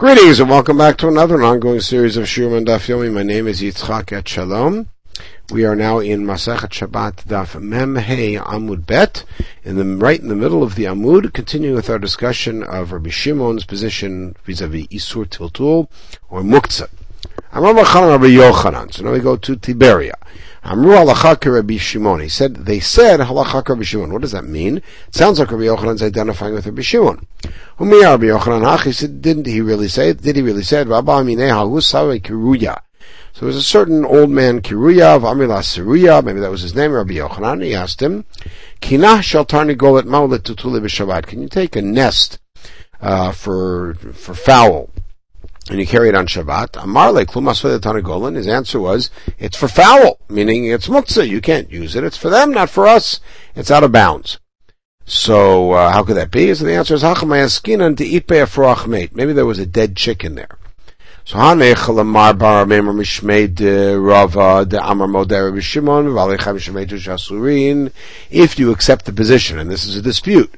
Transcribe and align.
Greetings 0.00 0.40
and 0.40 0.48
welcome 0.48 0.78
back 0.78 0.96
to 0.96 1.08
another 1.08 1.42
ongoing 1.42 1.80
series 1.80 2.16
of 2.16 2.24
Shurim 2.24 2.64
Daf 2.64 2.88
Yomi. 2.88 3.12
My 3.12 3.22
name 3.22 3.46
is 3.46 3.60
Yitzchak 3.60 4.06
Etshalom. 4.06 4.86
We 5.52 5.66
are 5.66 5.76
now 5.76 5.98
in 5.98 6.24
Masechet 6.24 6.70
Shabbat 6.70 7.24
Daf 7.24 7.60
Mem 7.60 7.96
Hey 7.96 8.36
Amud 8.36 8.86
Bet, 8.86 9.24
in 9.62 9.76
the 9.76 9.84
right 9.84 10.18
in 10.18 10.28
the 10.28 10.34
middle 10.34 10.62
of 10.62 10.74
the 10.74 10.84
Amud, 10.84 11.34
continuing 11.34 11.76
with 11.76 11.90
our 11.90 11.98
discussion 11.98 12.62
of 12.62 12.92
Rabbi 12.92 13.10
Shimon's 13.10 13.66
position 13.66 14.34
vis-a-vis 14.44 14.86
Isur 14.86 15.26
Tiltul 15.26 15.90
or 16.30 16.40
Muktzah. 16.40 16.88
Rabbi 17.52 17.82
Rabbi 17.82 18.26
Yochanan. 18.28 18.94
So 18.94 19.04
now 19.04 19.12
we 19.12 19.20
go 19.20 19.36
to 19.36 19.54
Tiberia. 19.54 20.14
Amru 20.62 20.92
halacha 20.92 21.52
Rabbi 21.52 21.76
Shimon. 21.76 22.20
He 22.20 22.28
said, 22.28 22.66
they 22.66 22.80
said 22.80 23.20
halacha 23.20 23.66
Rabbi 23.66 23.82
Shimon. 23.82 24.12
What 24.12 24.22
does 24.22 24.32
that 24.32 24.44
mean? 24.44 24.78
It 24.78 25.14
sounds 25.14 25.38
like 25.38 25.50
Rabbi 25.50 25.64
Yochanan's 25.64 26.02
identifying 26.02 26.54
with 26.54 26.66
Rabbi 26.66 26.82
Shimon. 26.82 27.26
Umi 27.78 28.02
Rabbi 28.02 28.26
Yochanan 28.26 28.62
hach. 28.62 28.84
He 28.84 28.92
said, 28.92 29.22
didn't 29.22 29.46
he 29.46 29.60
really 29.60 29.88
say 29.88 30.10
it? 30.10 30.20
Did 30.20 30.36
he 30.36 30.42
really 30.42 30.62
say 30.62 30.82
it? 30.82 30.88
Rabbi 30.88 31.12
Amineha 31.12 31.66
Husawe 31.66 32.20
Kiruya. 32.20 32.80
So 33.32 33.40
there 33.40 33.46
was 33.46 33.56
a 33.56 33.62
certain 33.62 34.04
old 34.04 34.30
man 34.30 34.60
Kiruya 34.60 35.16
of 35.16 35.22
Siruya, 35.22 36.22
maybe 36.22 36.40
that 36.40 36.50
was 36.50 36.62
his 36.62 36.74
name, 36.74 36.92
Rabbi 36.92 37.14
Yochanan. 37.14 37.64
He 37.64 37.74
asked 37.74 38.02
him, 38.02 38.24
Kinah 38.82 39.22
shel 39.22 39.46
tarnigolet 39.46 40.04
maulet 40.04 40.40
tutuli 40.40 40.80
b'shabbat. 40.80 41.26
Can 41.26 41.40
you 41.40 41.48
take 41.48 41.76
a 41.76 41.82
nest 41.82 42.38
uh, 43.00 43.32
for 43.32 43.94
for 43.94 44.34
fowl 44.34 44.90
and 45.68 45.78
you 45.78 45.86
carry 45.86 46.08
it 46.08 46.14
on 46.14 46.26
Shabbat. 46.26 46.72
Amarle 46.72 47.26
klumas 47.26 48.02
Golan. 48.02 48.34
His 48.34 48.46
answer 48.46 48.80
was, 48.80 49.10
it's 49.38 49.56
for 49.56 49.68
fowl, 49.68 50.18
meaning 50.28 50.66
it's 50.66 50.88
muktzah. 50.88 51.28
You 51.28 51.40
can't 51.40 51.70
use 51.70 51.94
it. 51.94 52.04
It's 52.04 52.16
for 52.16 52.30
them, 52.30 52.52
not 52.52 52.70
for 52.70 52.86
us. 52.86 53.20
It's 53.54 53.70
out 53.70 53.84
of 53.84 53.92
bounds. 53.92 54.38
So 55.04 55.72
uh, 55.72 55.90
how 55.90 56.04
could 56.04 56.16
that 56.16 56.30
be? 56.30 56.54
So 56.54 56.64
the 56.64 56.74
answer 56.74 56.94
is 56.94 57.02
hachamayaskinan 57.02 57.96
to 57.98 58.04
ipe 58.04 59.12
Maybe 59.12 59.32
there 59.32 59.46
was 59.46 59.58
a 59.58 59.66
dead 59.66 59.96
chicken 59.96 60.34
there. 60.34 60.56
So 61.24 61.36
hanech 61.36 62.38
bar 62.38 62.64
memer 62.64 62.94
mishmeid 62.94 63.60
rava 64.04 64.64
de 64.64 64.82
amar 64.82 65.08
moder 65.08 65.52
shasurin. 65.52 67.92
If 68.30 68.58
you 68.58 68.70
accept 68.70 69.04
the 69.04 69.12
position, 69.12 69.58
and 69.58 69.70
this 69.70 69.84
is 69.84 69.96
a 69.96 70.02
dispute, 70.02 70.54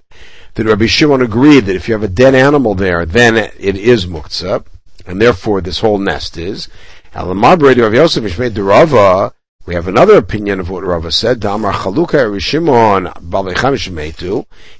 that 0.54 0.66
Rabbi 0.66 0.86
Shimon 0.86 1.22
agreed 1.22 1.64
that 1.64 1.76
if 1.76 1.88
you 1.88 1.94
have 1.94 2.02
a 2.02 2.08
dead 2.08 2.34
animal 2.34 2.74
there, 2.74 3.06
then 3.06 3.36
it 3.36 3.76
is 3.76 4.06
muktzah 4.06 4.64
and 5.06 5.20
therefore 5.20 5.60
this 5.60 5.80
whole 5.80 5.98
nest 5.98 6.36
is. 6.36 6.68
Rav 7.14 7.94
Yosef 7.94 8.38
Rava. 8.38 9.32
We 9.64 9.74
have 9.74 9.86
another 9.86 10.16
opinion 10.16 10.58
of 10.58 10.70
what 10.70 10.82
Rava 10.82 11.12
said. 11.12 11.40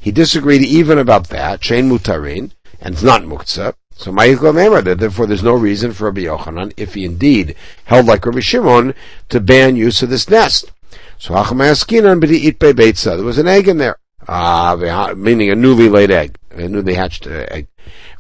He 0.01 0.11
disagreed 0.11 0.63
even 0.63 0.99
about 0.99 1.29
that. 1.29 1.61
Chain 1.61 1.89
Mutarin, 1.89 2.51
and 2.81 2.95
it's 2.95 3.03
not 3.03 3.23
Muktzah. 3.23 3.75
So 3.95 4.11
therefore 4.13 5.27
there's 5.27 5.43
no 5.43 5.55
reason 5.55 5.93
for 5.93 6.07
Rabbi 6.07 6.23
Yochanan, 6.23 6.73
if 6.77 6.95
he 6.95 7.05
indeed 7.05 7.55
held 7.85 8.07
like 8.07 8.27
Rabbi 8.27 8.41
Shimon, 8.41 8.95
to 9.29 9.41
ban 9.41 9.77
use 9.77 10.03
of 10.03 10.11
this 10.11 10.29
nest. 10.29 10.73
So 11.19 11.35
There 11.35 13.25
was 13.25 13.39
an 13.39 13.47
egg 13.47 13.69
in 13.69 13.79
there. 13.79 13.99
Uh, 14.27 15.15
meaning 15.17 15.51
a 15.51 15.55
newly 15.55 15.89
laid 15.89 16.11
egg, 16.11 16.37
a 16.55 16.69
newly 16.69 16.95
hatched 16.95 17.27
uh, 17.27 17.47
egg. 17.51 17.69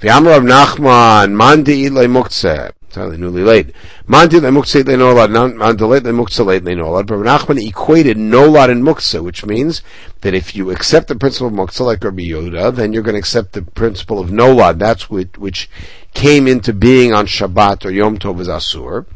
Of 0.02 0.42
Nachman, 0.42 1.32
mandi 1.32 1.88
le 1.88 2.06
muktzeh. 2.06 2.72
Entirely 2.82 3.16
newly 3.16 3.42
laid. 3.42 3.72
Mandi 4.06 4.40
le 4.40 4.50
muktzeh 4.50 4.84
le 4.86 4.96
nolad, 4.96 5.30
mandi 5.30 5.84
le 5.84 6.12
muktzeh 6.12 6.44
le 6.44 6.60
nolad. 6.60 7.06
But 7.06 7.18
Nachman 7.18 7.64
equated 7.64 8.16
nolad 8.16 8.70
and 8.70 8.82
muktzeh, 8.82 9.22
which 9.22 9.46
means 9.46 9.82
that 10.22 10.34
if 10.34 10.56
you 10.56 10.70
accept 10.70 11.08
the 11.08 11.14
principle 11.14 11.48
of 11.48 11.54
muktzeh 11.54 11.86
like 11.86 12.02
Rabbi 12.02 12.22
Yehuda, 12.22 12.74
then 12.74 12.92
you're 12.92 13.02
going 13.02 13.14
to 13.14 13.20
accept 13.20 13.52
the 13.52 13.62
principle 13.62 14.18
of 14.18 14.30
nolad. 14.30 14.78
That's 14.78 15.08
which, 15.08 15.38
which 15.38 15.70
came 16.14 16.46
into 16.46 16.72
being 16.72 17.14
on 17.14 17.26
Shabbat 17.26 17.84
or 17.84 17.90
Yom 17.90 18.18
Tov 18.18 18.40
as 18.40 18.48
Asur. 18.48 19.06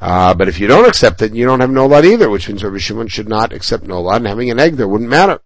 Uh, 0.00 0.34
but 0.34 0.48
if 0.48 0.60
you 0.60 0.66
don't 0.66 0.88
accept 0.88 1.22
it, 1.22 1.34
you 1.34 1.44
don't 1.44 1.60
have 1.60 1.70
nolad 1.70 2.04
either, 2.04 2.30
which 2.30 2.48
means 2.48 2.62
Rabbi 2.62 2.78
Shimon 2.78 3.08
should 3.08 3.28
not 3.28 3.52
accept 3.52 3.84
nolad, 3.84 4.16
and 4.16 4.26
having 4.26 4.50
an 4.50 4.60
egg 4.60 4.76
there 4.76 4.88
wouldn't 4.88 5.10
matter. 5.10 5.40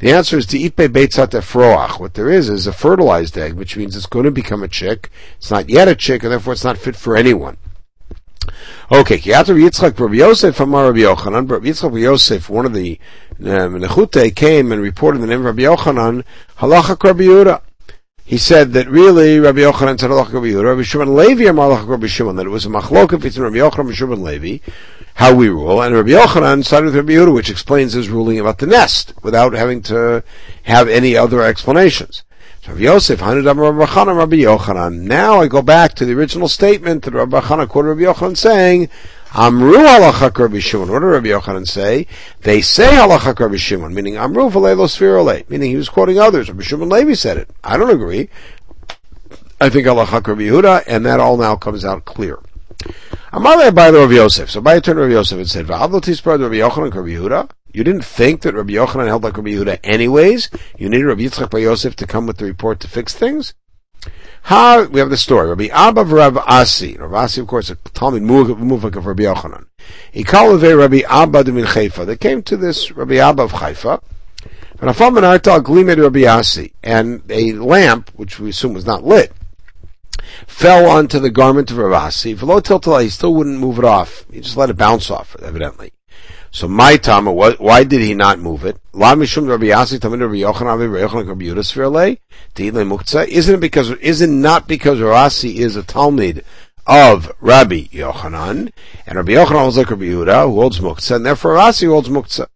The 0.00 0.12
answer 0.12 0.38
is 0.38 0.46
to 0.46 0.58
eat 0.58 0.76
beitzat 0.76 1.30
efroach. 1.30 1.98
What 1.98 2.14
there 2.14 2.30
is 2.30 2.48
is 2.48 2.68
a 2.68 2.72
fertilized 2.72 3.36
egg, 3.36 3.54
which 3.54 3.76
means 3.76 3.96
it's 3.96 4.06
going 4.06 4.26
to 4.26 4.30
become 4.30 4.62
a 4.62 4.68
chick. 4.68 5.10
It's 5.38 5.50
not 5.50 5.68
yet 5.68 5.88
a 5.88 5.96
chick, 5.96 6.22
and 6.22 6.30
therefore 6.30 6.52
it's 6.52 6.64
not 6.64 6.78
fit 6.78 6.94
for 6.94 7.16
anyone. 7.16 7.56
Okay, 8.92 9.18
Kiyatar 9.18 9.60
Yitzchak 9.60 9.98
Rabbi 9.98 10.14
Yosef 10.14 10.60
Amar 10.60 10.86
Rabbi 10.86 11.00
Yochanan. 11.00 11.50
Rabbi 11.50 11.66
Yitzchak 11.66 11.82
Rabbi 11.82 11.98
Yosef, 11.98 12.48
one 12.48 12.64
of 12.64 12.74
the 12.74 12.98
um, 13.40 13.80
Nechute, 13.80 14.34
came 14.36 14.70
and 14.70 14.80
reported 14.80 15.20
the 15.20 15.26
name 15.26 15.44
of 15.44 15.46
Rabbi 15.46 15.62
Yochanan, 15.62 16.24
Halacha 16.58 17.02
Rabbi 17.02 17.24
Yehuda. 17.24 17.60
He 18.28 18.36
said 18.36 18.74
that 18.74 18.90
really 18.90 19.40
Rabbi 19.40 19.60
Yochanan 19.60 19.98
said 19.98 20.10
Rabbi 20.10 20.82
Shimon 20.82 21.14
Levi 21.14 21.44
Amar 21.44 21.70
Halacha 21.70 21.88
Rabbi 21.88 22.08
Shimon, 22.08 22.36
that 22.36 22.44
it 22.44 22.50
was 22.50 22.66
a 22.66 22.68
machloket 22.68 23.22
between 23.22 23.44
Rabbi 23.44 23.56
Yochanan 23.56 23.86
and 23.86 23.96
Shimon 23.96 24.22
Levi 24.22 24.58
how 25.14 25.34
we 25.34 25.48
rule, 25.48 25.80
and 25.80 25.94
Rabbi 25.94 26.10
Yochanan 26.10 26.62
sided 26.62 26.84
with 26.84 26.96
Rabbi 26.96 27.12
Yehuda, 27.12 27.32
which 27.32 27.48
explains 27.48 27.94
his 27.94 28.10
ruling 28.10 28.38
about 28.38 28.58
the 28.58 28.66
nest, 28.66 29.14
without 29.22 29.54
having 29.54 29.80
to 29.84 30.22
have 30.64 30.90
any 30.90 31.16
other 31.16 31.42
explanations. 31.42 32.22
So 32.60 32.72
Rabbi 32.72 32.84
Yosef, 32.84 33.18
Hanudam 33.20 33.56
Rabbi 33.56 33.90
Chana, 33.90 34.14
Rabbi 34.14 34.36
Yochanan. 34.36 35.04
Now 35.04 35.40
I 35.40 35.48
go 35.48 35.62
back 35.62 35.94
to 35.94 36.04
the 36.04 36.12
original 36.12 36.48
statement 36.48 37.04
that 37.04 37.14
Rabbi 37.14 37.40
Chana 37.40 37.66
quoted 37.66 37.88
Rabbi 37.88 38.02
Yochanan 38.02 38.36
saying, 38.36 38.90
Amru 39.34 39.74
halachak 39.74 40.38
Rabbi 40.38 40.58
Shimon. 40.58 40.90
What 40.90 41.00
did 41.00 41.06
Rabbi 41.06 41.28
Yochanan 41.28 41.66
say? 41.68 42.06
They 42.40 42.62
say 42.62 42.86
halachak 42.86 43.38
Rabbi 43.38 43.56
Shimon, 43.56 43.94
meaning 43.94 44.16
Amru 44.16 44.48
v'leilo 44.48 44.86
svirole, 44.86 45.48
meaning 45.50 45.70
he 45.70 45.76
was 45.76 45.90
quoting 45.90 46.18
others. 46.18 46.48
Rabbi 46.48 46.62
Shimon 46.62 46.88
Levi 46.88 47.12
said 47.12 47.36
it. 47.36 47.50
I 47.62 47.76
don't 47.76 47.90
agree. 47.90 48.30
I 49.60 49.68
think 49.68 49.86
halachak 49.86 50.26
Rabbi 50.26 50.42
Yehuda, 50.42 50.84
and 50.86 51.04
that 51.04 51.20
all 51.20 51.36
now 51.36 51.56
comes 51.56 51.84
out 51.84 52.06
clear. 52.06 52.38
Amalei 53.32 53.74
by 53.74 53.90
the 53.90 53.98
Rav 53.98 54.12
Yosef. 54.12 54.50
So 54.50 54.62
by 54.62 54.80
turned 54.80 54.98
Rav 54.98 55.10
Yosef 55.10 55.36
and 55.36 55.50
said, 55.50 55.66
"Va'avlo 55.66 56.00
tisbar 56.00 56.40
Rabbi 56.40 56.56
Yochanan 56.56 56.94
Rabbi 56.94 57.08
Yehuda." 57.08 57.50
You 57.74 57.84
didn't 57.84 58.04
think 58.06 58.40
that 58.42 58.54
Rabbi 58.54 58.72
Yochanan 58.72 59.08
held 59.08 59.24
like 59.24 59.36
Rabbi 59.36 59.50
Yehuda 59.50 59.80
anyways. 59.84 60.48
You 60.78 60.88
needed 60.88 61.04
Rabbi 61.04 61.22
Yitzchak 61.22 61.50
Bar 61.50 61.60
Yosef 61.60 61.96
to 61.96 62.06
come 62.06 62.26
with 62.26 62.38
the 62.38 62.46
report 62.46 62.80
to 62.80 62.88
fix 62.88 63.12
things. 63.12 63.52
How 64.42 64.84
we 64.84 65.00
have 65.00 65.10
the 65.10 65.16
story. 65.16 65.48
Rabbi 65.48 65.68
Abba 65.72 66.04
Rav 66.04 66.38
Asi. 66.38 66.96
Rav 66.96 67.12
Asi, 67.12 67.40
of 67.40 67.46
course, 67.46 67.70
a 67.70 67.74
Talmud 67.74 68.22
Muvak 68.22 68.96
of 68.96 69.06
Rabbi 69.06 69.24
Yochanan. 69.24 69.66
He 70.10 70.24
called 70.24 70.62
Rabbi 70.62 71.02
Abba 71.08 71.44
de 71.44 71.52
Chayfa. 71.52 72.06
They 72.06 72.16
came 72.16 72.42
to 72.44 72.56
this 72.56 72.90
Rabbi 72.92 73.16
Abba 73.16 73.42
of 73.42 73.52
Chayfa. 73.52 74.00
And 74.80 74.88
Afam 74.88 75.16
and 75.16 75.26
Artal 75.26 75.62
gleamed 75.62 75.98
Rabbi 75.98 76.24
Asi, 76.24 76.72
and 76.84 77.22
a 77.28 77.52
lamp, 77.54 78.10
which 78.14 78.38
we 78.38 78.50
assume 78.50 78.74
was 78.74 78.86
not 78.86 79.02
lit, 79.02 79.32
fell 80.46 80.88
onto 80.88 81.18
the 81.18 81.30
garment 81.30 81.70
of 81.72 81.78
Rav 81.78 81.92
Asi. 81.92 82.32
Velo 82.32 82.60
tiltala, 82.60 83.02
he 83.02 83.08
still 83.08 83.34
wouldn't 83.34 83.58
move 83.58 83.78
it 83.78 83.84
off. 83.84 84.24
He 84.32 84.40
just 84.40 84.56
let 84.56 84.70
it 84.70 84.76
bounce 84.76 85.10
off, 85.10 85.34
evidently. 85.42 85.92
So 86.50 86.66
my 86.66 86.96
Tama, 86.96 87.30
why 87.32 87.84
did 87.84 88.00
he 88.00 88.14
not 88.14 88.38
move 88.38 88.64
it? 88.64 88.78
Isn't 88.94 89.22
it 93.54 93.60
because, 93.60 93.90
isn't 93.90 94.40
not 94.40 94.68
because 94.68 94.98
Rasi 94.98 95.56
is 95.56 95.76
a 95.76 95.82
Talmud 95.82 96.44
of 96.86 97.30
Rabbi 97.40 97.88
Yochanan, 97.88 98.72
and 99.06 99.16
Rabbi 99.16 99.32
Yochanan 99.32 99.60
holds 99.60 99.76
like 99.76 99.90
Rabbi 99.90 100.04
Yehuda, 100.04 100.44
who 100.44 100.60
holds 100.60 100.80
Muktzah, 100.80 101.16
and 101.16 101.26
therefore 101.26 101.56
Rasi 101.56 101.86
holds 101.86 102.08
Muktzah. 102.08 102.46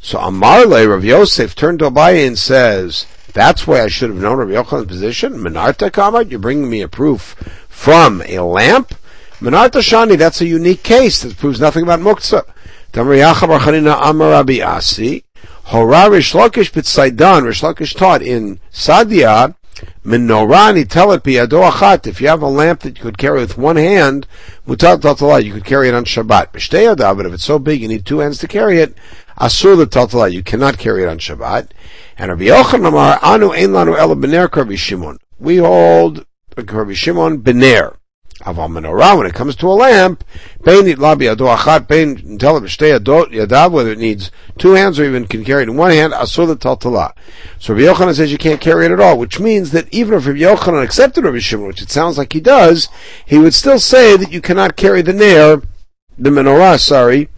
So 0.00 0.18
Amarle, 0.18 0.88
Rabbi 0.88 1.06
Yosef, 1.06 1.54
turned 1.54 1.80
to 1.80 1.90
Abaye 1.90 2.26
and 2.26 2.38
says, 2.38 3.04
that's 3.34 3.66
why 3.66 3.82
I 3.82 3.88
should 3.88 4.08
have 4.08 4.18
known 4.18 4.38
Rabbi 4.38 4.52
Yochanan's 4.52 4.86
position. 4.86 5.34
Menarta 5.34 5.90
Kamat, 5.90 6.30
you're 6.30 6.40
bringing 6.40 6.70
me 6.70 6.80
a 6.80 6.88
proof 6.88 7.34
from 7.68 8.22
a 8.22 8.40
lamp. 8.40 8.94
Menarta 9.38 9.82
Shani, 9.82 10.16
that's 10.16 10.40
a 10.40 10.46
unique 10.46 10.82
case 10.82 11.20
that 11.22 11.36
proves 11.36 11.60
nothing 11.60 11.82
about 11.82 12.00
Muktzah. 12.00 12.44
Tamar 12.92 13.14
Yachav 13.14 13.58
Chanina 13.58 13.98
Amar 14.02 14.30
Rabbi 14.30 14.60
Asi. 14.60 15.24
Hora 15.64 16.08
Rish 16.10 16.32
Lakish 16.32 16.72
B'Tzaidan, 16.72 17.44
Rish 17.44 17.60
Lakish 17.60 17.94
taught 17.94 18.22
in 18.22 18.58
Sadia, 18.72 19.54
Menorani 20.04 20.88
tell 20.88 21.12
it 21.12 21.22
biyado 21.22 21.70
achat. 21.70 22.06
If 22.06 22.20
you 22.20 22.28
have 22.28 22.40
a 22.40 22.48
lamp 22.48 22.80
that 22.80 22.96
you 22.96 23.02
could 23.02 23.18
carry 23.18 23.40
with 23.40 23.58
one 23.58 23.76
hand, 23.76 24.26
mutat 24.66 25.00
tatalai, 25.00 25.44
you 25.44 25.52
could 25.52 25.66
carry 25.66 25.88
it 25.88 25.94
on 25.94 26.04
Shabbat. 26.04 26.52
B'shtei 26.52 26.96
but 26.96 27.26
if 27.26 27.32
it's 27.34 27.44
so 27.44 27.58
big 27.58 27.82
you 27.82 27.88
need 27.88 28.06
two 28.06 28.20
hands 28.20 28.38
to 28.38 28.48
carry 28.48 28.78
it, 28.78 28.94
asur 29.36 29.76
the 29.76 30.30
you 30.32 30.42
cannot 30.42 30.78
carry 30.78 31.02
it 31.02 31.08
on 31.08 31.18
Shabbat. 31.18 31.68
And 32.16 32.30
Rabbi 32.30 32.44
Yochanan 32.44 32.88
Amar, 32.88 33.18
Anu 33.22 33.52
Ein 33.52 33.68
Lanu 33.68 33.96
Ela 33.96 34.48
Rabbi 34.48 34.74
Shimon. 34.76 35.18
We 35.38 35.58
hold 35.58 36.24
Rabbi 36.56 36.94
Shimon 36.94 37.42
Bener. 37.42 37.96
Aval 38.42 38.70
menorah, 38.70 39.18
when 39.18 39.26
it 39.26 39.34
comes 39.34 39.56
to 39.56 39.66
a 39.66 39.74
lamp, 39.74 40.22
bein 40.62 40.84
labi 40.96 41.30
ado 41.30 41.44
achat, 41.44 41.88
bein 41.88 42.38
tell 42.38 42.60
yadav, 42.60 43.72
whether 43.72 43.90
it 43.90 43.98
needs 43.98 44.30
two 44.58 44.72
hands 44.72 45.00
or 45.00 45.04
even 45.04 45.26
can 45.26 45.44
carry 45.44 45.64
it 45.64 45.68
in 45.68 45.76
one 45.76 45.90
hand, 45.90 46.12
asur 46.12 46.46
the 46.46 46.56
taltala. 46.56 47.14
So 47.58 47.74
Rabbi 47.74 47.86
Yochanan 47.86 48.14
says 48.14 48.30
you 48.30 48.38
can't 48.38 48.60
carry 48.60 48.86
it 48.86 48.92
at 48.92 49.00
all, 49.00 49.18
which 49.18 49.40
means 49.40 49.72
that 49.72 49.92
even 49.92 50.14
if 50.14 50.26
Rabbi 50.26 50.38
Yochanan 50.38 50.84
accepted 50.84 51.24
Rabbi 51.24 51.40
Shimon, 51.40 51.66
which 51.66 51.82
it 51.82 51.90
sounds 51.90 52.16
like 52.16 52.32
he 52.32 52.40
does, 52.40 52.88
he 53.26 53.38
would 53.38 53.54
still 53.54 53.80
say 53.80 54.16
that 54.16 54.30
you 54.30 54.40
cannot 54.40 54.76
carry 54.76 55.02
the 55.02 55.12
nair, 55.12 55.60
the 56.16 56.30
menorah, 56.30 56.78
sorry, 56.78 57.28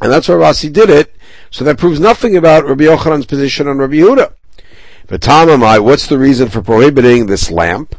and 0.00 0.10
that's 0.10 0.28
why 0.28 0.36
Rasi 0.36 0.72
did 0.72 0.88
it, 0.88 1.14
so 1.50 1.64
that 1.64 1.78
proves 1.78 2.00
nothing 2.00 2.34
about 2.34 2.64
Rabbi 2.64 2.84
Yochanan's 2.84 3.26
position 3.26 3.68
on 3.68 3.76
Rabbi 3.76 3.96
Yehuda. 3.96 4.32
But 5.06 5.20
Tamamai, 5.20 5.84
what's 5.84 6.06
the 6.06 6.18
reason 6.18 6.48
for 6.48 6.62
prohibiting 6.62 7.26
this 7.26 7.50
lamp? 7.50 7.94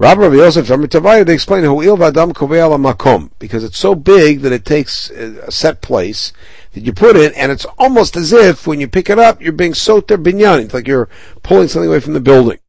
Rabbi 0.00 0.22
Rabbi 0.22 0.36
Yosef, 0.36 0.66
they 0.66 1.34
explain 1.34 1.62
how 1.62 1.78
il 1.82 1.98
vadam 1.98 2.32
makom 2.32 3.30
because 3.38 3.62
it's 3.62 3.76
so 3.76 3.94
big 3.94 4.40
that 4.40 4.50
it 4.50 4.64
takes 4.64 5.10
a 5.10 5.52
set 5.52 5.82
place 5.82 6.32
that 6.72 6.86
you 6.86 6.94
put 6.94 7.16
it, 7.16 7.34
and 7.36 7.52
it's 7.52 7.66
almost 7.78 8.16
as 8.16 8.32
if 8.32 8.66
when 8.66 8.80
you 8.80 8.88
pick 8.88 9.10
it 9.10 9.18
up, 9.18 9.42
you're 9.42 9.52
being 9.52 9.74
soter 9.74 10.16
binyan. 10.16 10.64
It's 10.64 10.72
like 10.72 10.88
you're 10.88 11.10
pulling 11.42 11.68
something 11.68 11.90
away 11.90 12.00
from 12.00 12.14
the 12.14 12.20
building. 12.20 12.60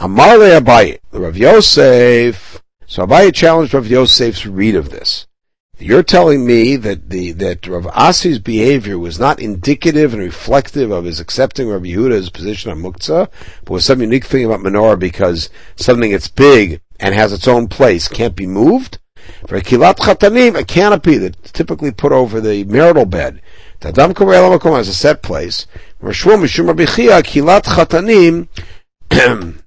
Amar 0.00 0.38
Abaye, 0.38 1.00
Rav 1.12 1.36
Yosef. 1.36 2.62
So 2.86 3.06
Abaye 3.06 3.34
challenged 3.34 3.74
Rav 3.74 3.86
Yosef's 3.86 4.46
read 4.46 4.74
of 4.74 4.88
this. 4.88 5.26
You're 5.78 6.04
telling 6.04 6.46
me 6.46 6.76
that 6.76 7.10
the 7.10 7.32
that 7.32 7.66
Rav 7.66 7.86
Asi's 7.96 8.38
behavior 8.38 8.96
was 8.96 9.18
not 9.18 9.40
indicative 9.40 10.12
and 10.12 10.22
reflective 10.22 10.92
of 10.92 11.04
his 11.04 11.18
accepting 11.18 11.68
Rav 11.68 11.82
Yehuda's 11.82 12.30
position 12.30 12.70
on 12.70 12.80
Muktzah, 12.80 13.28
but 13.64 13.70
was 13.72 13.84
some 13.84 14.00
unique 14.00 14.24
thing 14.24 14.44
about 14.44 14.60
menorah 14.60 14.98
because 14.98 15.50
something 15.74 16.12
that's 16.12 16.28
big 16.28 16.80
and 17.00 17.12
has 17.14 17.32
its 17.32 17.48
own 17.48 17.66
place 17.66 18.06
can't 18.06 18.36
be 18.36 18.46
moved? 18.46 18.98
For 19.48 19.56
a 19.56 19.62
kilat 19.62 19.96
chatanim, 19.96 20.56
a 20.56 20.64
canopy 20.64 21.18
that's 21.18 21.50
typically 21.50 21.90
put 21.90 22.12
over 22.12 22.40
the 22.40 22.62
marital 22.64 23.04
bed, 23.04 23.42
tadam 23.80 24.76
has 24.76 24.88
a 24.88 24.94
set 24.94 25.22
place. 25.22 25.66
Rashua 26.00 26.36
mishum 26.36 26.72
kilat 26.72 27.64
chatanim 27.64 28.48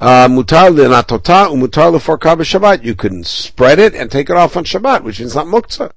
uh, 0.00 0.28
mutar 0.28 0.70
lenatota 0.70 1.48
umutar 1.48 1.92
leforka 1.92 2.36
b'Shabbat. 2.36 2.84
You 2.84 2.94
can 2.94 3.24
spread 3.24 3.78
it 3.78 3.94
and 3.94 4.10
take 4.10 4.30
it 4.30 4.36
off 4.36 4.56
on 4.56 4.64
Shabbat, 4.64 5.02
which 5.02 5.20
is 5.20 5.34
not 5.34 5.46
muktzah. 5.46 5.92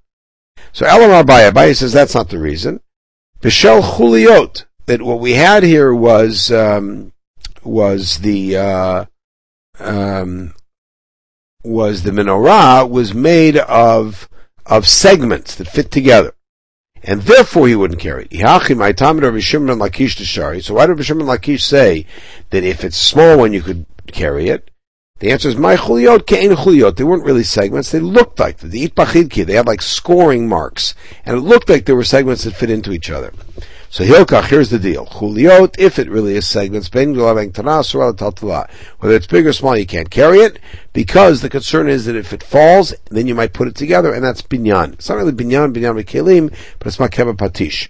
So 0.74 0.86
Elam 0.86 1.26
Abaye, 1.26 1.52
Abaye 1.52 1.76
says 1.76 1.94
that's 1.94 2.16
not 2.16 2.30
the 2.30 2.40
reason. 2.40 2.82
Bishel 3.42 3.82
chuliot, 3.82 4.66
that 4.86 5.02
what 5.02 5.20
we 5.20 5.34
had 5.34 5.64
here 5.64 5.94
was, 5.94 6.52
um, 6.52 7.12
was 7.64 8.20
the, 8.20 8.58
uh, 8.58 9.06
um, 9.80 10.54
was 11.64 12.04
the 12.04 12.12
menorah 12.12 12.88
was 12.90 13.14
made 13.14 13.58
of 13.58 14.30
of 14.66 14.88
segments 14.88 15.56
that 15.56 15.68
fit 15.68 15.92
together, 15.92 16.34
and 17.04 17.22
therefore 17.22 17.68
he 17.68 17.76
wouldn't 17.76 18.00
carry 18.00 18.26
it. 18.26 18.34
So 18.34 18.44
why 18.46 18.60
did 20.86 20.98
Rabbi 20.98 21.24
Lakish 21.24 21.62
say 21.62 22.08
that 22.52 22.64
if 22.64 22.84
it's 22.84 22.98
small 22.98 23.38
one 23.38 23.54
you 23.54 23.62
could 23.62 23.86
carry 24.08 24.50
it? 24.50 24.72
The 25.20 25.32
answer 25.32 25.50
is 25.50 25.56
my 25.56 25.76
chuliot 25.76 26.26
kein 26.26 26.52
chuliot. 26.52 26.96
They 26.96 27.04
weren't 27.04 27.26
really 27.26 27.44
segments. 27.44 27.92
They 27.92 28.00
looked 28.00 28.40
like 28.40 28.58
the 28.58 28.88
itbachidki. 28.88 29.46
They 29.46 29.54
had 29.54 29.68
like 29.68 29.84
scoring 29.84 30.48
marks, 30.48 30.96
and 31.26 31.38
it 31.38 31.42
looked 31.42 31.70
like 31.70 31.86
there 31.86 31.96
were 31.96 32.04
segments 32.04 32.44
that 32.44 32.56
fit 32.56 32.72
into 32.72 32.92
each 32.92 33.12
other. 33.12 33.32
So 33.92 34.04
Hilkach, 34.06 34.46
here's 34.46 34.70
the 34.70 34.80
deal. 34.80 35.06
Chuliot, 35.06 35.76
if 35.78 36.00
it 36.00 36.10
really 36.10 36.36
is 36.36 36.48
segments, 36.48 36.90
whether 36.92 37.12
it's 39.16 39.28
big 39.28 39.46
or 39.46 39.54
small, 39.54 39.78
you 39.78 39.86
can't 39.86 40.10
carry 40.10 40.40
it, 40.40 40.60
because 40.94 41.42
the 41.42 41.50
concern 41.50 41.90
is 41.90 42.06
that 42.06 42.16
if 42.16 42.32
it 42.32 42.42
falls, 42.42 42.96
then 43.10 43.28
you 43.28 43.36
might 43.36 43.52
put 43.52 43.68
it 43.68 43.76
together, 43.76 44.14
and 44.14 44.24
that's 44.24 44.42
binyan. 44.42 44.94
It's 44.94 45.10
not 45.10 45.18
really 45.18 45.34
binyan, 45.34 45.74
binyan 45.76 46.02
kelim, 46.06 46.56
but 46.80 46.88
it's 46.88 46.98
makeba 46.98 47.36
patish. 47.36 47.90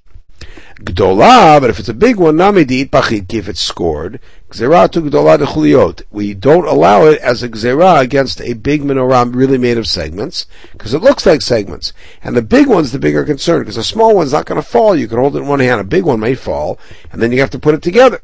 Gdola, 0.83 1.61
but 1.61 1.69
if 1.69 1.77
it's 1.77 1.89
a 1.89 1.93
big 1.93 2.15
one, 2.15 2.37
namidit 2.37 2.89
bachidki, 2.89 3.35
if 3.35 3.47
it's 3.47 3.61
scored, 3.61 4.19
gzera 4.49 4.89
to 4.89 5.01
gdola 5.01 5.37
de 5.37 5.45
chuliot. 5.45 6.01
We 6.09 6.33
don't 6.33 6.67
allow 6.67 7.05
it 7.05 7.19
as 7.21 7.43
a 7.43 7.49
gzera 7.49 8.01
against 8.01 8.41
a 8.41 8.53
big 8.53 8.81
menorah 8.81 9.33
really 9.33 9.59
made 9.59 9.77
of 9.77 9.87
segments, 9.87 10.47
because 10.71 10.95
it 10.95 11.03
looks 11.03 11.25
like 11.25 11.41
segments. 11.41 11.93
And 12.23 12.35
the 12.35 12.41
big 12.41 12.67
one's 12.67 12.91
the 12.91 12.99
bigger 12.99 13.23
concern, 13.23 13.61
because 13.61 13.77
a 13.77 13.83
small 13.83 14.15
one's 14.15 14.33
not 14.33 14.45
going 14.45 14.59
to 14.59 14.67
fall. 14.67 14.95
You 14.95 15.07
can 15.07 15.19
hold 15.19 15.35
it 15.35 15.39
in 15.39 15.47
one 15.47 15.59
hand, 15.59 15.79
a 15.79 15.83
big 15.83 16.03
one 16.03 16.19
may 16.19 16.33
fall, 16.33 16.79
and 17.11 17.21
then 17.21 17.31
you 17.31 17.39
have 17.41 17.51
to 17.51 17.59
put 17.59 17.75
it 17.75 17.83
together. 17.83 18.19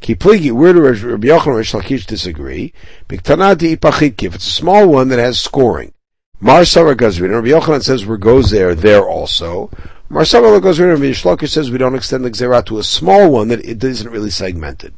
Kipligi, 0.00 0.52
where 0.52 0.72
do 0.72 0.82
Rabbi 0.82 1.26
Yochanan 1.26 1.46
and 1.46 1.56
Rish 1.56 1.72
Lakish 1.72 2.06
disagree? 2.06 2.72
Biktanati 3.08 3.76
ipachidki, 3.76 4.24
if 4.24 4.36
it's 4.36 4.46
a 4.46 4.50
small 4.50 4.86
one 4.88 5.08
that 5.08 5.18
has 5.18 5.40
scoring. 5.40 5.92
Mar 6.40 6.64
Sarah 6.64 6.94
Gazrin, 6.94 7.32
Rabbi 7.32 7.48
Yochanan 7.48 7.82
says 7.82 8.06
where 8.06 8.16
goes 8.16 8.50
there, 8.50 8.76
there 8.76 9.02
also. 9.02 9.70
Marsavah 10.10 10.62
goes 10.62 10.80
rid 10.80 10.88
of 10.90 11.00
Yishlokish 11.00 11.50
says 11.50 11.70
we 11.70 11.76
don't 11.76 11.94
extend 11.94 12.24
the 12.24 12.30
Xerat 12.30 12.64
to 12.66 12.78
a 12.78 12.82
small 12.82 13.30
one 13.30 13.48
that 13.48 13.62
it 13.62 13.84
isn't 13.84 14.10
really 14.10 14.30
segmented. 14.30 14.94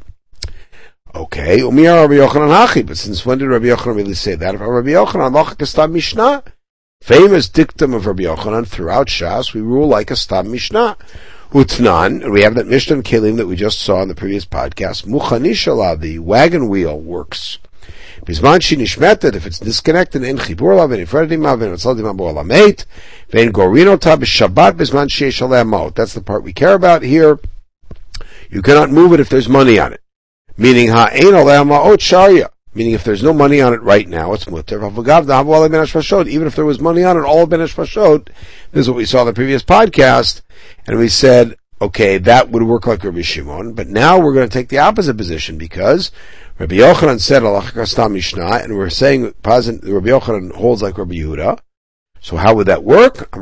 Okay, 1.12 1.58
Umiyar 1.58 2.02
Rabbi 2.02 2.14
Yochanan 2.14 2.54
Hachi, 2.54 2.86
but 2.86 2.96
since 2.96 3.26
when 3.26 3.38
did 3.38 3.48
Rabbi 3.48 3.66
Yochanan 3.66 3.96
really 3.96 4.14
say 4.14 4.36
that? 4.36 4.54
If 4.54 4.60
Rabbi 4.60 4.90
Yochanan 4.90 5.34
Lachak 5.34 5.66
Stam 5.66 5.92
Mishnah, 5.92 6.44
famous 7.02 7.48
dictum 7.48 7.92
of 7.92 8.06
Rabbi 8.06 8.22
Yochanan 8.22 8.68
throughout 8.68 9.08
Shas, 9.08 9.52
we 9.52 9.60
rule 9.60 9.88
like 9.88 10.12
a 10.12 10.16
Stam 10.16 10.52
Mishnah. 10.52 10.96
Utnan, 11.50 12.30
we 12.32 12.42
have 12.42 12.54
that 12.54 12.68
Mishnah 12.68 12.96
and 12.96 13.04
Kelim 13.04 13.36
that 13.38 13.48
we 13.48 13.56
just 13.56 13.80
saw 13.80 14.02
in 14.02 14.08
the 14.08 14.14
previous 14.14 14.44
podcast. 14.44 15.06
Muchanishala, 15.06 15.98
the 15.98 16.20
wagon 16.20 16.68
wheel 16.68 16.96
works. 16.96 17.58
Bizman 18.24 18.62
she 18.62 18.76
nishmetet, 18.76 19.34
if 19.34 19.46
it's 19.46 19.58
disconnected 19.58 20.22
in 20.22 20.36
chibur 20.36 20.76
lav, 20.76 20.92
and 20.92 21.06
ifredim 21.06 21.40
etzal 21.40 21.96
dimam 21.96 22.16
bo 22.16 22.32
alamet, 22.32 22.84
vein 23.30 23.52
gorino 23.52 23.98
ta 23.98 24.16
b'shabbat 24.16 24.72
bizman 24.72 25.08
sheish 25.08 25.40
aleh 25.40 25.94
That's 25.94 26.14
the 26.14 26.20
part 26.20 26.42
we 26.42 26.52
care 26.52 26.74
about 26.74 27.02
here. 27.02 27.38
You 28.50 28.62
cannot 28.62 28.90
move 28.90 29.12
it 29.12 29.20
if 29.20 29.28
there's 29.28 29.48
money 29.48 29.78
on 29.78 29.92
it. 29.92 30.02
Meaning, 30.56 30.88
ha'ein 30.90 31.34
aleh 31.34 31.66
ma'ot 31.66 32.00
sharia. 32.00 32.50
Meaning, 32.74 32.92
if 32.92 33.02
there's 33.02 33.22
no 33.22 33.32
money 33.32 33.60
on 33.60 33.72
it 33.72 33.82
right 33.82 34.08
now, 34.08 34.32
it's 34.32 34.48
mutter. 34.48 34.84
Even 34.84 36.46
if 36.46 36.54
there 36.54 36.64
was 36.64 36.80
money 36.80 37.02
on 37.02 37.16
it, 37.16 37.24
all 37.24 37.46
ben 37.46 37.60
This 37.60 37.76
is 37.76 38.88
what 38.88 38.96
we 38.96 39.06
saw 39.06 39.20
in 39.22 39.26
the 39.26 39.32
previous 39.32 39.62
podcast, 39.64 40.42
and 40.86 40.98
we 40.98 41.08
said, 41.08 41.56
okay, 41.80 42.18
that 42.18 42.50
would 42.50 42.62
work 42.62 42.86
like 42.86 43.02
Rabbi 43.02 43.22
Shimon, 43.22 43.72
but 43.72 43.88
now 43.88 44.18
we're 44.18 44.34
going 44.34 44.48
to 44.48 44.52
take 44.52 44.68
the 44.68 44.78
opposite 44.78 45.16
position 45.16 45.56
because 45.56 46.12
Rabbi 46.58 46.76
Yochanan 46.76 47.20
said 47.20 47.42
Mishnah, 48.10 48.60
and 48.62 48.76
we're 48.76 48.90
saying 48.90 49.24
Rabbi 49.24 50.10
Yochanan 50.10 50.52
holds 50.52 50.82
like 50.82 50.98
Rabbi 50.98 51.14
Yehuda. 51.14 51.58
So 52.20 52.36
how 52.36 52.54
would 52.54 52.66
that 52.66 52.84
work? 52.84 53.34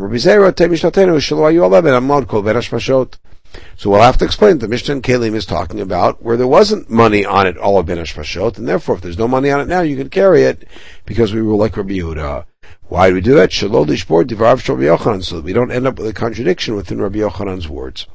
So 3.77 3.91
we'll 3.91 4.03
have 4.03 4.19
to 4.19 4.25
explain 4.25 4.59
the 4.59 4.69
Mishnah 4.69 4.95
and 4.95 5.03
Kalim 5.03 5.35
is 5.35 5.47
talking 5.47 5.81
about 5.81 6.23
where 6.23 6.37
there 6.37 6.47
wasn't 6.47 6.89
money 6.89 7.25
on 7.25 7.47
it, 7.49 7.57
all 7.57 7.79
of 7.79 7.87
Ben 7.87 7.99
Hashmashot, 7.99 8.57
and 8.57 8.69
therefore 8.69 8.95
if 8.95 9.01
there's 9.01 9.19
no 9.19 9.27
money 9.27 9.51
on 9.51 9.61
it 9.61 9.67
now, 9.67 9.81
you 9.81 9.97
can 9.97 10.11
carry 10.11 10.43
it 10.43 10.69
because 11.07 11.35
we 11.35 11.43
were 11.43 11.57
like 11.57 11.77
Rabbi 11.77 11.95
Yehuda. 11.95 12.45
Why 12.85 13.09
do 13.09 13.15
we 13.15 13.21
do 13.21 13.35
that? 13.35 13.51
Rabbi 13.63 13.95
Yochanan, 13.95 15.25
so 15.25 15.37
that 15.37 15.45
we 15.45 15.53
don't 15.53 15.73
end 15.73 15.89
up 15.89 15.99
with 15.99 16.07
a 16.07 16.13
contradiction 16.13 16.77
within 16.77 17.01
Rabbi 17.03 17.19
Yochanan's 17.19 17.69
words. 17.69 18.07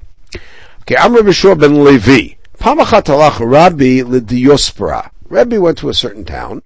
Okay, 0.81 0.95
I'm 0.97 1.15
Rabbi 1.15 1.31
Shua 1.31 1.55
ben 1.55 1.83
Levi. 1.83 2.35
Pamachat 2.57 3.03
halach 3.03 3.39
Rabbi 3.39 4.01
lidiospora. 4.01 5.11
Rabbi 5.29 5.57
went 5.57 5.77
to 5.79 5.89
a 5.89 5.93
certain 5.93 6.25
town. 6.25 6.61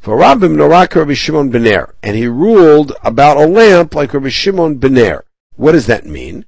For 0.00 0.18
Rabbi 0.18 0.46
Norak 0.48 0.94
Rabbi 0.94 1.14
Shimon 1.14 1.50
Bener, 1.50 1.92
and 2.02 2.14
he 2.14 2.26
ruled 2.26 2.92
about 3.02 3.38
a 3.38 3.46
lamp 3.46 3.94
like 3.94 4.12
Rabbi 4.12 4.28
Shimon 4.28 4.78
Bener. 4.78 5.22
What 5.56 5.72
does 5.72 5.86
that 5.86 6.04
mean? 6.04 6.44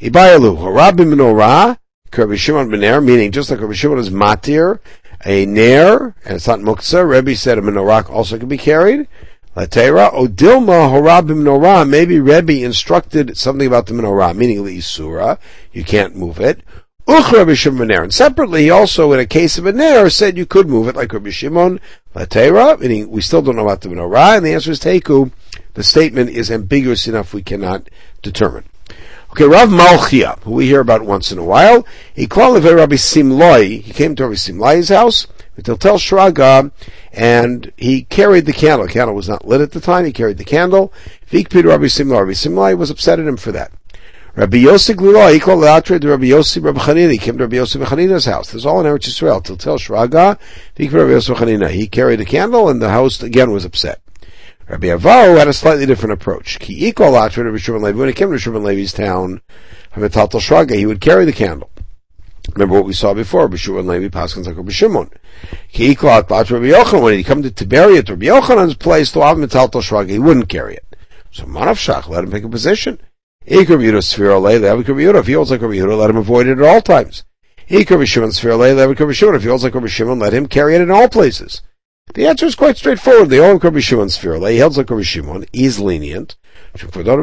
Ibayalu, 0.00 0.74
Rabbi 0.74 1.04
Menorah, 1.04 1.78
Rabbi 2.16 2.34
Shimon 2.34 2.68
Bener, 2.68 3.04
meaning 3.04 3.30
just 3.30 3.50
like 3.50 3.60
Rabbi 3.60 3.74
Shimon 3.74 3.98
is 3.98 4.10
matir, 4.10 4.80
a 5.24 5.46
ner, 5.46 6.14
and 6.24 6.36
it's 6.36 6.46
not 6.46 6.60
muktzah. 6.60 7.08
Rabbi 7.08 7.34
said 7.34 7.58
a 7.58 7.62
menorah 7.62 8.08
also 8.10 8.38
can 8.38 8.48
be 8.48 8.58
carried. 8.58 9.06
Latera, 9.60 10.10
Odilma 10.14 10.90
Horabim 10.90 11.42
Menorah, 11.42 11.86
maybe 11.86 12.18
Rebbe 12.18 12.64
instructed 12.64 13.36
something 13.36 13.66
about 13.66 13.84
the 13.84 13.92
menorah, 13.92 14.34
meaning 14.34 14.64
the 14.64 14.78
Isura, 14.78 15.38
you 15.70 15.84
can't 15.84 16.16
move 16.16 16.40
it. 16.40 16.62
Uch 17.06 17.30
Rabbi 17.30 17.52
Shimon 17.52 17.90
And 17.90 18.14
separately, 18.14 18.62
he 18.62 18.70
also, 18.70 19.12
in 19.12 19.20
a 19.20 19.26
case 19.26 19.58
of 19.58 19.66
a 19.66 19.72
Ner, 19.72 20.08
said 20.08 20.38
you 20.38 20.46
could 20.46 20.66
move 20.66 20.88
it 20.88 20.96
like 20.96 21.12
Rabbi 21.12 21.28
Shimon, 21.28 21.78
Latera, 22.14 22.80
meaning 22.80 23.10
we 23.10 23.20
still 23.20 23.42
don't 23.42 23.56
know 23.56 23.64
about 23.64 23.82
the 23.82 23.90
menorah, 23.90 24.38
and 24.38 24.46
the 24.46 24.54
answer 24.54 24.70
is 24.70 24.80
Teku. 24.80 25.30
The 25.74 25.82
statement 25.82 26.30
is 26.30 26.50
ambiguous 26.50 27.06
enough 27.06 27.34
we 27.34 27.42
cannot 27.42 27.90
determine. 28.22 28.64
Okay, 29.32 29.44
Rav 29.44 29.68
Malchia, 29.68 30.38
who 30.42 30.52
we 30.52 30.68
hear 30.68 30.80
about 30.80 31.02
once 31.02 31.32
in 31.32 31.38
a 31.38 31.44
while, 31.44 31.86
he 32.14 32.26
called 32.26 32.62
the 32.62 32.74
Rabbi 32.74 32.96
Simlai, 32.96 33.82
he 33.82 33.92
came 33.92 34.16
to 34.16 34.22
Rabbi 34.22 34.36
Simlai's 34.36 34.88
house, 34.88 35.26
Tiltel 35.62 35.98
Shraga, 35.98 36.70
and 37.12 37.72
he 37.76 38.02
carried 38.04 38.46
the 38.46 38.52
candle. 38.52 38.86
The 38.86 38.92
candle 38.92 39.14
was 39.14 39.28
not 39.28 39.46
lit 39.46 39.60
at 39.60 39.72
the 39.72 39.80
time, 39.80 40.04
he 40.04 40.12
carried 40.12 40.38
the 40.38 40.44
candle. 40.44 40.92
Vikpid 41.30 41.64
Rabbi 41.64 41.84
Simlai. 41.84 42.20
Rabbi 42.20 42.32
Simlai 42.32 42.76
was 42.76 42.90
upset 42.90 43.18
at 43.18 43.26
him 43.26 43.36
for 43.36 43.52
that. 43.52 43.72
Rabbi 44.36 44.58
Yossi 44.58 44.94
Glula, 44.94 45.32
he 45.32 45.40
called 45.40 45.64
out 45.64 45.86
to 45.86 45.94
Rabbi 45.94 46.26
Yossi 46.26 46.62
Rabbi 46.62 46.80
Chanina. 46.80 47.10
He 47.10 47.18
came 47.18 47.36
to 47.38 47.44
Rabbi 47.44 47.56
Yossi 47.56 47.84
Chanina's 47.84 48.26
house. 48.26 48.48
This 48.48 48.60
is 48.60 48.66
all 48.66 48.80
in 48.80 48.86
Eretz 48.86 49.08
Yisrael. 49.08 49.42
Tiltel 49.42 49.78
Shraga, 49.78 50.38
Vikpid 50.76 50.92
Rabbi 50.92 51.10
Yossi 51.10 51.34
Chanina. 51.34 51.68
He 51.68 51.88
carried 51.88 52.20
the 52.20 52.24
candle, 52.24 52.68
and 52.68 52.80
the 52.80 52.90
house 52.90 53.22
again 53.22 53.50
was 53.50 53.64
upset. 53.64 54.00
Rabbi 54.68 54.86
Avo 54.86 55.36
had 55.36 55.48
a 55.48 55.52
slightly 55.52 55.84
different 55.84 56.12
approach. 56.12 56.60
Ki 56.60 56.86
equal 56.86 57.12
Rabbi 57.12 57.56
Shimon 57.56 57.82
Levi. 57.82 57.98
When 57.98 58.06
he 58.06 58.14
came 58.14 58.30
to 58.30 58.38
Shimon 58.38 58.62
Levi's 58.62 58.92
town, 58.92 59.40
Shraga, 59.96 60.76
he 60.76 60.86
would 60.86 61.00
carry 61.00 61.24
the 61.24 61.32
candle. 61.32 61.69
Remember 62.54 62.74
what 62.74 62.84
we 62.84 62.92
saw 62.92 63.14
before, 63.14 63.48
B'Shua 63.48 63.80
and 63.80 63.88
Levi 63.88 64.08
Paskins 64.08 64.46
like 64.46 64.56
Rabbi 64.56 64.72
Shimon. 64.72 65.10
He 65.68 65.94
called 65.94 66.28
Bat 66.28 66.50
Rabbi 66.50 66.66
Yochanan, 66.66 67.02
when 67.02 67.16
he 67.16 67.22
come 67.22 67.42
to 67.42 67.50
Tiberias, 67.50 68.08
Rabbi 68.08 68.26
Yochanan's 68.26 68.74
place, 68.74 69.12
to 69.12 69.22
Av 69.22 69.38
Metal 69.38 69.68
Shraga, 69.68 70.10
he 70.10 70.18
wouldn't 70.18 70.48
carry 70.48 70.74
it. 70.74 70.96
So 71.30 71.44
Manav 71.44 71.76
Shach 71.76 72.08
let 72.08 72.24
him 72.24 72.30
pick 72.30 72.44
a 72.44 72.48
position. 72.48 73.00
If 73.46 73.68
he 73.68 73.74
holds 73.74 74.16
like 74.18 75.60
Rabbi 75.60 75.74
Yehuda, 75.74 75.98
let 75.98 76.10
him 76.10 76.16
avoid 76.16 76.46
it 76.46 76.58
at 76.58 76.64
all 76.64 76.80
times. 76.80 77.24
If 77.68 77.88
he 77.88 77.94
holds 77.94 79.64
like 79.64 79.74
Rabbi 79.74 80.14
let 80.14 80.34
him 80.34 80.46
carry 80.46 80.74
it 80.74 80.80
in 80.80 80.90
all 80.90 81.08
places. 81.08 81.62
The 82.14 82.26
answer 82.26 82.46
is 82.46 82.56
quite 82.56 82.76
straightforward. 82.76 83.30
The 83.30 83.38
all 83.38 83.58
Rabbi 83.58 83.78
Shimon 83.80 84.10
sphere. 84.10 84.38
He 84.48 84.58
holds 84.58 84.76
like 84.76 84.90
Rabbi 84.90 85.02
Shimon. 85.02 85.46
He's 85.52 85.78
lenient. 85.78 86.36
But 86.72 87.08
out 87.08 87.18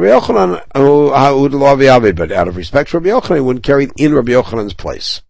of 2.48 2.56
respect 2.56 2.90
for 2.90 2.98
Rabbi 2.98 3.08
Yochanan, 3.08 3.34
he 3.36 3.40
wouldn't 3.40 3.64
carry 3.64 3.88
in 3.96 4.14
Rabbi 4.14 4.32
Yochanan's 4.32 4.74
place. 4.74 5.22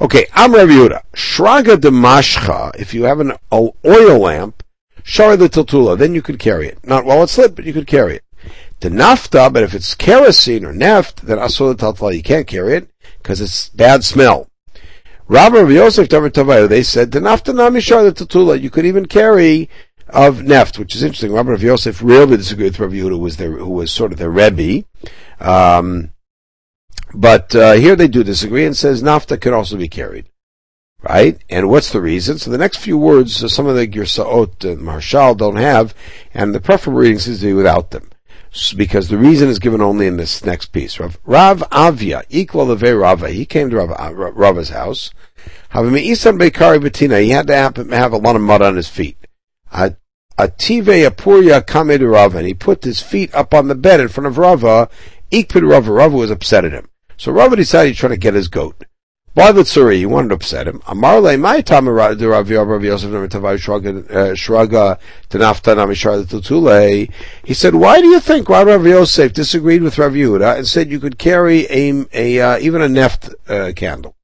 Okay, 0.00 0.26
I'm 0.32 0.54
Rabbi 0.54 0.72
Yehuda. 0.72 1.02
Shraga 1.12 1.80
de 1.80 1.90
mashcha, 1.90 2.74
if 2.76 2.94
you 2.94 3.04
have 3.04 3.20
an 3.20 3.32
oil 3.52 4.18
lamp, 4.18 4.62
shara 5.02 5.36
the 5.36 5.48
tiltula, 5.48 5.98
then 5.98 6.14
you 6.14 6.22
could 6.22 6.38
carry 6.38 6.68
it. 6.68 6.78
Not 6.86 7.04
while 7.04 7.22
it's 7.22 7.36
lit, 7.36 7.56
but 7.56 7.64
you 7.64 7.72
could 7.72 7.86
carry 7.86 8.16
it. 8.16 8.24
The 8.78 8.88
nafta, 8.88 9.52
but 9.52 9.62
if 9.62 9.74
it's 9.74 9.94
kerosene 9.94 10.64
or 10.64 10.72
neft, 10.72 11.16
then 11.16 11.38
asur 11.38 11.76
the 11.76 12.16
you 12.16 12.22
can't 12.22 12.46
carry 12.46 12.76
it, 12.76 12.88
because 13.18 13.40
it's 13.40 13.68
bad 13.70 14.04
smell. 14.04 14.48
Rabbi 15.28 15.68
Yosef 15.68 16.08
Tavayu, 16.08 16.68
they 16.68 16.82
said, 16.82 17.12
the 17.12 17.20
nafta 17.20 17.52
namishar 17.52 18.04
the 18.04 18.24
tiltula, 18.24 18.58
you 18.60 18.70
could 18.70 18.86
even 18.86 19.04
carry 19.04 19.68
of 20.12 20.38
neft, 20.38 20.78
which 20.78 20.94
is 20.94 21.02
interesting. 21.02 21.32
Rabbi 21.32 21.50
Rav 21.50 21.62
Yosef 21.62 22.02
really 22.02 22.36
disagreed 22.36 22.72
with 22.72 22.80
Rabbi 22.80 22.94
Yehuda, 22.94 23.10
who 23.10 23.18
was 23.18 23.36
their, 23.36 23.52
who 23.52 23.70
was 23.70 23.92
sort 23.92 24.12
of 24.12 24.18
their 24.18 24.30
rebbe. 24.30 24.84
Um, 25.40 26.12
but 27.14 27.54
uh, 27.54 27.72
here 27.72 27.96
they 27.96 28.08
do 28.08 28.22
disagree 28.22 28.64
and 28.64 28.76
says 28.76 29.02
nafta 29.02 29.40
can 29.40 29.52
also 29.52 29.76
be 29.76 29.88
carried. 29.88 30.26
Right? 31.02 31.42
And 31.48 31.70
what's 31.70 31.90
the 31.92 32.00
reason? 32.00 32.38
So 32.38 32.50
the 32.50 32.58
next 32.58 32.76
few 32.78 32.98
words, 32.98 33.42
uh, 33.42 33.48
some 33.48 33.66
of 33.66 33.74
the 33.74 33.88
Girsaot 33.88 34.70
and 34.70 34.82
Maharshal 34.82 35.36
don't 35.36 35.56
have, 35.56 35.94
and 36.34 36.54
the 36.54 36.60
preferable 36.60 37.00
reading 37.00 37.18
seems 37.18 37.40
to 37.40 37.46
be 37.46 37.52
without 37.54 37.90
them. 37.90 38.10
So, 38.52 38.76
because 38.76 39.08
the 39.08 39.16
reason 39.16 39.48
is 39.48 39.58
given 39.60 39.80
only 39.80 40.06
in 40.06 40.16
this 40.16 40.44
next 40.44 40.72
piece. 40.72 40.98
Rav, 40.98 41.18
Rav 41.24 41.62
Avia, 41.72 42.24
equal 42.28 42.66
the 42.66 42.96
Rava, 42.96 43.30
he 43.30 43.46
came 43.46 43.70
to 43.70 43.76
Rav, 43.76 43.90
uh, 43.92 44.12
Rava's 44.14 44.70
house. 44.70 45.10
He 45.72 45.78
had 45.78 47.46
to 47.46 47.54
have, 47.54 47.76
have 47.76 48.12
a 48.12 48.16
lot 48.16 48.36
of 48.36 48.42
mud 48.42 48.60
on 48.60 48.76
his 48.76 48.88
feet. 48.88 49.16
Ative 50.46 51.08
Apuria 51.08 51.64
Kamed 51.64 52.02
Rava, 52.02 52.38
and 52.38 52.46
he 52.46 52.54
put 52.54 52.84
his 52.84 53.00
feet 53.00 53.34
up 53.34 53.52
on 53.52 53.68
the 53.68 53.74
bed 53.74 54.00
in 54.00 54.08
front 54.08 54.26
of 54.26 54.38
Rava. 54.38 54.88
Ikpid 55.30 55.68
Rava, 55.68 55.92
Rava 55.92 56.16
was 56.16 56.30
upset 56.30 56.64
at 56.64 56.72
him. 56.72 56.88
So 57.16 57.32
Rava 57.32 57.56
decided 57.56 57.90
he'd 57.90 57.98
try 57.98 58.08
to 58.08 58.16
get 58.16 58.34
his 58.34 58.48
goat. 58.48 58.84
Why 59.32 59.52
the 59.52 59.62
tzuri? 59.62 59.98
He 59.98 60.06
wanted 60.06 60.30
to 60.30 60.34
upset 60.34 60.66
him. 60.66 60.80
Amarle, 60.80 61.38
my 61.38 61.60
time 61.60 61.88
Rav 61.88 62.20
Yosef 62.20 63.10
Shraga 63.10 64.98
Tanafta 65.28 65.76
Namishar 65.76 66.24
Tutule. 66.24 67.12
He 67.44 67.54
said, 67.54 67.76
why 67.76 68.00
do 68.00 68.08
you 68.08 68.18
think 68.18 68.48
Rav 68.48 68.84
Yosef 68.84 69.32
disagreed 69.32 69.82
with 69.82 69.98
Rav 69.98 70.12
Yehuda 70.12 70.56
and 70.56 70.66
said 70.66 70.90
you 70.90 70.98
could 70.98 71.16
carry 71.16 71.66
a, 71.70 72.04
a 72.12 72.40
uh, 72.40 72.58
even 72.58 72.82
a 72.82 72.88
neft 72.88 73.32
uh, 73.48 73.72
candle? 73.72 74.16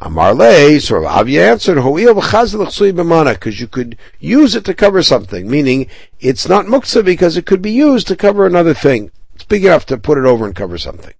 Amarle, 0.00 0.80
so 0.80 0.98
Rav 0.98 1.28
answered, 1.28 1.74
because 1.74 3.60
you 3.60 3.68
could 3.68 3.98
use 4.18 4.54
it 4.54 4.64
to 4.64 4.72
cover 4.72 5.02
something, 5.02 5.50
meaning 5.50 5.88
it's 6.20 6.48
not 6.48 6.64
muktzah 6.64 7.04
because 7.04 7.36
it 7.36 7.44
could 7.44 7.60
be 7.60 7.72
used 7.72 8.08
to 8.08 8.16
cover 8.16 8.46
another 8.46 8.72
thing. 8.72 9.10
It's 9.34 9.44
big 9.44 9.66
enough 9.66 9.84
to 9.86 9.98
put 9.98 10.16
it 10.16 10.24
over 10.24 10.46
and 10.46 10.56
cover 10.56 10.78
something. 10.78 11.12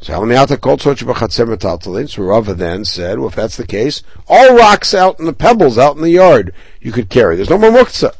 So 0.00 0.22
Rava 0.22 0.46
then 2.54 2.84
said, 2.84 3.18
well, 3.18 3.28
if 3.28 3.34
that's 3.34 3.56
the 3.58 3.66
case, 3.66 4.02
all 4.26 4.56
rocks 4.56 4.94
out 4.94 5.18
in 5.18 5.26
the 5.26 5.34
pebbles 5.34 5.76
out 5.76 5.96
in 5.96 6.02
the 6.02 6.10
yard 6.10 6.54
you 6.80 6.92
could 6.92 7.10
carry. 7.10 7.36
There's 7.36 7.50
no 7.50 7.58
more 7.58 7.72
muktzah. 7.72 8.14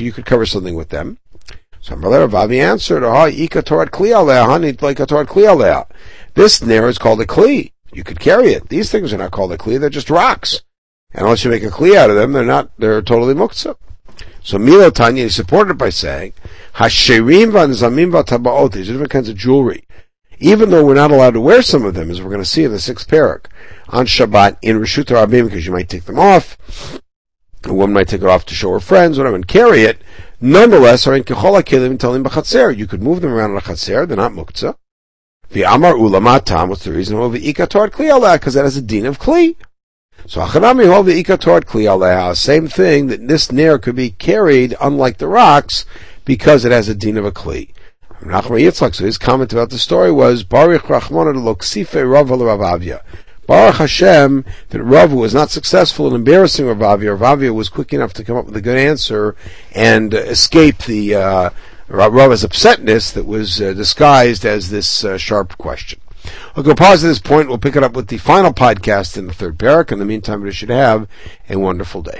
You 0.00 0.12
could 0.12 0.24
cover 0.24 0.46
something 0.46 0.74
with 0.74 0.88
them. 0.88 1.18
So 1.80 1.96
Ravi 1.96 2.60
answered, 2.60 3.02
This 6.34 6.62
nair 6.62 6.88
is 6.88 6.98
called 6.98 7.20
a 7.20 7.26
kli. 7.26 7.72
You 7.92 8.04
could 8.04 8.20
carry 8.20 8.52
it. 8.52 8.68
These 8.68 8.90
things 8.90 9.12
are 9.12 9.18
not 9.18 9.32
called 9.32 9.52
a 9.52 9.58
kli, 9.58 9.78
they're 9.78 9.90
just 9.90 10.10
rocks. 10.10 10.62
And 11.12 11.24
unless 11.24 11.44
you 11.44 11.50
make 11.50 11.62
a 11.62 11.68
kli 11.68 11.94
out 11.94 12.10
of 12.10 12.16
them, 12.16 12.32
they're 12.32 12.44
not, 12.44 12.70
they're 12.78 13.02
totally 13.02 13.34
muktzah. 13.34 13.76
So 14.42 14.58
Milo 14.58 14.90
Tanya 14.90 15.24
is 15.24 15.36
supported 15.36 15.78
by 15.78 15.90
saying, 15.90 16.32
Hashirim 16.74 17.52
v'anzamim 17.52 18.10
v'tabaot, 18.10 18.72
these 18.72 18.88
are 18.88 18.92
different 18.92 19.12
kinds 19.12 19.28
of 19.28 19.36
jewelry. 19.36 19.84
Even 20.38 20.70
though 20.70 20.84
we're 20.84 20.94
not 20.94 21.12
allowed 21.12 21.34
to 21.34 21.40
wear 21.40 21.62
some 21.62 21.84
of 21.84 21.94
them, 21.94 22.10
as 22.10 22.20
we're 22.20 22.30
going 22.30 22.40
to 22.40 22.46
see 22.46 22.64
in 22.64 22.72
the 22.72 22.80
sixth 22.80 23.06
parak, 23.08 23.46
on 23.90 24.06
Shabbat 24.06 24.56
in 24.62 24.80
Rishut 24.80 25.04
Rabim, 25.04 25.44
because 25.44 25.66
you 25.66 25.72
might 25.72 25.88
take 25.88 26.04
them 26.04 26.18
off, 26.18 26.56
A 27.64 27.72
woman 27.72 27.94
might 27.94 28.08
take 28.08 28.22
it 28.22 28.26
off 28.26 28.46
to 28.46 28.54
show 28.54 28.72
her 28.72 28.80
friends, 28.80 29.18
whatever, 29.18 29.36
and 29.36 29.46
carry 29.46 29.82
it, 29.82 30.02
nonetheless 30.40 31.06
are 31.06 31.14
in 31.14 31.22
Kechola 31.22 31.62
Kelim 31.62 31.96
Talim 31.96 32.24
B'chatzer. 32.24 32.76
You 32.76 32.88
could 32.88 33.02
move 33.02 33.20
them 33.20 33.32
around 33.32 33.52
in 33.52 33.58
a 33.58 33.60
chatzer, 33.60 34.08
they're 34.08 34.16
not 34.16 34.32
muktzah. 34.32 34.74
The 35.52 35.64
Amar 35.64 35.92
Ulamatam, 35.92 36.70
what's 36.70 36.84
the 36.84 36.92
reason? 36.92 37.18
Well, 37.18 37.28
the 37.28 37.52
Ikator 37.52 37.90
Kli 37.90 38.32
because 38.32 38.54
that 38.54 38.64
has 38.64 38.78
a 38.78 38.82
din 38.82 39.04
of 39.04 39.18
Kli. 39.18 39.54
So 40.26 40.40
Achanami 40.40 40.86
hold 40.86 41.06
the 41.06 41.22
ikatort 41.22 41.64
kli 41.64 41.82
aleha. 41.82 42.36
Same 42.36 42.68
thing 42.68 43.08
that 43.08 43.26
this 43.26 43.50
nair 43.50 43.76
could 43.76 43.96
be 43.96 44.10
carried, 44.10 44.76
unlike 44.80 45.18
the 45.18 45.26
rocks, 45.26 45.84
because 46.24 46.64
it 46.64 46.70
has 46.70 46.88
a 46.88 46.94
din 46.94 47.18
of 47.18 47.24
a 47.24 47.32
kli. 47.32 47.70
Nachman 48.22 48.62
Yitzchak, 48.62 48.94
so 48.94 49.04
his 49.04 49.18
comment 49.18 49.52
about 49.52 49.70
the 49.70 49.78
story 49.78 50.12
was 50.12 50.44
Baruch 50.44 50.84
Rachmana 50.84 51.34
loksife 51.34 51.94
Rav 52.08 52.28
Ravavia. 52.28 53.02
Baruch 53.48 53.74
Hashem 53.74 54.44
that 54.68 54.82
Rav 54.82 55.12
was 55.12 55.34
not 55.34 55.50
successful 55.50 56.06
in 56.06 56.14
embarrassing 56.14 56.66
Ravavia. 56.66 57.18
Ravavia 57.18 57.52
was 57.52 57.68
quick 57.68 57.92
enough 57.92 58.12
to 58.14 58.24
come 58.24 58.36
up 58.36 58.46
with 58.46 58.56
a 58.56 58.62
good 58.62 58.78
answer 58.78 59.34
and 59.74 60.14
escape 60.14 60.78
the 60.84 61.16
uh, 61.16 61.50
Rav's 61.92 62.42
upsetness 62.42 63.12
that 63.12 63.26
was 63.26 63.60
uh, 63.60 63.74
disguised 63.74 64.46
as 64.46 64.70
this 64.70 65.04
uh, 65.04 65.18
sharp 65.18 65.58
question. 65.58 66.00
I'll 66.56 66.62
go 66.62 66.74
pause 66.74 67.04
at 67.04 67.08
this 67.08 67.18
point. 67.18 67.48
We'll 67.48 67.58
pick 67.58 67.76
it 67.76 67.82
up 67.82 67.94
with 67.94 68.08
the 68.08 68.18
final 68.18 68.52
podcast 68.52 69.18
in 69.18 69.26
the 69.26 69.34
third 69.34 69.58
parak. 69.58 69.92
In 69.92 69.98
the 69.98 70.04
meantime, 70.04 70.42
we 70.42 70.52
should 70.52 70.70
have 70.70 71.08
a 71.50 71.58
wonderful 71.58 72.02
day. 72.02 72.10